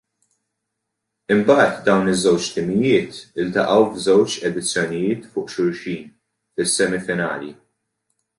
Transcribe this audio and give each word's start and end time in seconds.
Imbagħad 1.33 1.75
dawn 1.89 2.09
iż-żewġ 2.13 2.47
timijiet 2.55 3.19
iltaqgħu 3.43 3.85
f'żewġ 3.91 4.39
edizzjonijiet 4.51 5.29
fuq 5.37 5.47
xulxin 5.59 6.09
fis-semifinali. 6.57 7.55